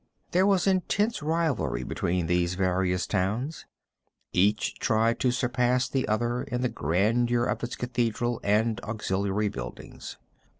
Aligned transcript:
There 0.31 0.47
was 0.47 0.65
intense 0.65 1.21
rivalry 1.21 1.83
between 1.83 2.25
these 2.25 2.55
various 2.55 3.05
towns. 3.05 3.67
Each 4.33 4.73
tried 4.79 5.19
to 5.19 5.29
surpass 5.29 5.87
the 5.87 6.07
other 6.07 6.41
in 6.41 6.61
the 6.61 6.69
grandeur 6.69 7.43
of 7.45 7.63
its 7.63 7.75
cathedral 7.75 8.39
and 8.43 8.81
auxiliary 8.81 9.49
buildings. 9.49 10.17